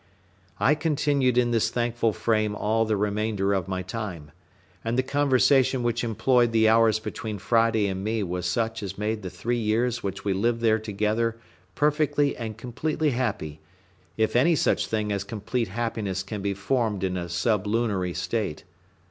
[0.59, 4.31] I continued in this thankful frame all the remainder of my time;
[4.83, 9.21] and the conversation which employed the hours between Friday and me was such as made
[9.21, 11.37] the three years which we lived there together
[11.75, 13.59] perfectly and completely happy,
[14.17, 18.63] if any such thing as complete happiness can be formed in a sublunary state.